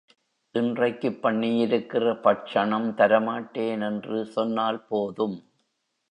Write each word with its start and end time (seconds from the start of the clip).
இன்றைக்குப் 0.55 1.19
பண்ணியிருக்கிற 1.23 2.21
பட்சணம் 2.21 2.93
தர 2.93 3.19
மாட்டேன் 3.19 3.81
என்று 3.81 4.25
சொன்னால் 4.25 4.85
போதும். 4.85 5.37